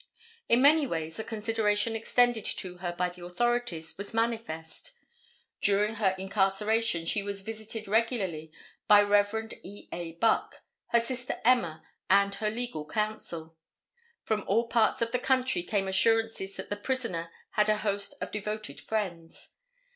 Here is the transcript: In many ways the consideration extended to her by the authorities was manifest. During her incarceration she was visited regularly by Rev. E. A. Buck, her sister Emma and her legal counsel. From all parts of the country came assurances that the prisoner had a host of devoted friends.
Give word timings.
In 0.49 0.63
many 0.63 0.87
ways 0.87 1.17
the 1.17 1.23
consideration 1.23 1.95
extended 1.95 2.43
to 2.45 2.77
her 2.77 2.91
by 2.91 3.09
the 3.09 3.23
authorities 3.23 3.95
was 3.99 4.15
manifest. 4.15 4.93
During 5.61 5.93
her 5.93 6.15
incarceration 6.17 7.05
she 7.05 7.21
was 7.21 7.43
visited 7.43 7.87
regularly 7.87 8.51
by 8.87 9.03
Rev. 9.03 9.53
E. 9.61 9.87
A. 9.91 10.13
Buck, 10.13 10.63
her 10.87 10.99
sister 10.99 11.39
Emma 11.45 11.83
and 12.09 12.33
her 12.33 12.49
legal 12.49 12.87
counsel. 12.87 13.55
From 14.23 14.43
all 14.47 14.67
parts 14.67 15.03
of 15.03 15.11
the 15.11 15.19
country 15.19 15.61
came 15.61 15.87
assurances 15.87 16.55
that 16.55 16.71
the 16.71 16.77
prisoner 16.77 17.29
had 17.51 17.69
a 17.69 17.77
host 17.77 18.15
of 18.19 18.31
devoted 18.31 18.81
friends. 18.81 19.49